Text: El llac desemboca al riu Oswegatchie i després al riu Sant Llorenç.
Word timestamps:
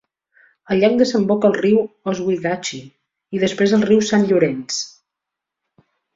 El 0.75 0.79
llac 0.83 0.95
desemboca 1.01 1.47
al 1.49 1.53
riu 1.57 1.77
Oswegatchie 2.13 3.37
i 3.39 3.43
després 3.45 3.77
al 3.79 3.85
riu 3.91 4.03
Sant 4.09 4.27
Llorenç. 4.33 4.81